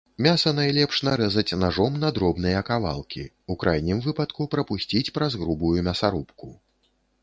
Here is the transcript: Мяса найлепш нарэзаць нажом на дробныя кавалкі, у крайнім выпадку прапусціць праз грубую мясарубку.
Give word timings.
Мяса 0.25 0.51
найлепш 0.59 1.01
нарэзаць 1.07 1.57
нажом 1.65 1.99
на 2.05 2.09
дробныя 2.17 2.65
кавалкі, 2.71 3.29
у 3.53 3.61
крайнім 3.65 4.03
выпадку 4.09 4.51
прапусціць 4.57 5.07
праз 5.21 5.41
грубую 5.45 5.75
мясарубку. 5.91 6.47